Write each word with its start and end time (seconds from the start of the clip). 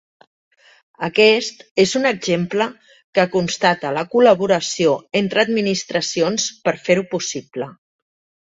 Aquest 1.07 1.59
és 1.83 1.91
un 1.99 2.07
exemple 2.11 2.67
que 3.19 3.27
constata 3.35 3.93
la 3.99 4.05
col·laboració 4.15 4.97
entre 5.23 5.45
administracions 5.45 6.49
per 6.67 6.75
fer-ho 6.89 7.09
possible. 7.17 7.71